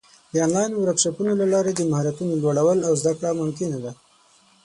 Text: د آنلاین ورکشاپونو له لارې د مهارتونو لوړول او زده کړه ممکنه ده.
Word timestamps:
د 0.31 0.33
آنلاین 0.45 0.71
ورکشاپونو 0.75 1.31
له 1.41 1.45
لارې 1.53 1.71
د 1.75 1.81
مهارتونو 1.91 2.33
لوړول 2.41 2.79
او 2.87 2.93
زده 3.01 3.11
کړه 3.17 3.31
ممکنه 3.41 3.77
ده. 3.83 3.91